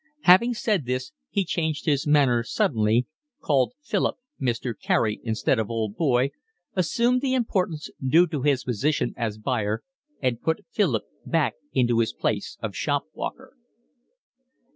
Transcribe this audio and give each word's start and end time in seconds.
Having 0.23 0.55
said 0.55 0.85
this, 0.87 1.11
he 1.29 1.45
changed 1.45 1.85
his 1.85 2.07
manner 2.07 2.41
suddenly, 2.41 3.05
called 3.39 3.73
Philip 3.83 4.15
Mr. 4.41 4.73
Carey 4.75 5.21
instead 5.23 5.59
of 5.59 5.69
old 5.69 5.95
boy, 5.95 6.31
assumed 6.75 7.21
the 7.21 7.35
importance 7.35 7.87
due 8.03 8.25
to 8.25 8.41
his 8.41 8.63
position 8.63 9.13
as 9.15 9.37
buyer, 9.37 9.83
and 10.19 10.41
put 10.41 10.65
Philip 10.71 11.03
back 11.27 11.53
into 11.71 11.99
his 11.99 12.13
place 12.13 12.57
of 12.63 12.75
shop 12.75 13.03
walker. 13.13 13.53